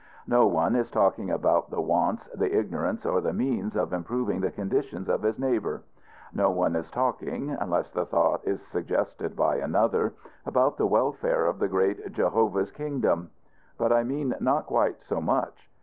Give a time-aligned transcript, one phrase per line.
[0.25, 4.49] No one is talking about the wants, the ignorance, or the means of improving the
[4.49, 5.83] condition of his neighbor.
[6.33, 11.59] No one is talking, unless the thought is suggested by another, about the welfare of
[11.59, 13.29] the great Jehovah's kingdom.
[13.77, 15.69] But I mean not quite so much.